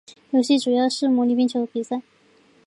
[0.31, 2.01] 游戏主要是模拟冰球比赛。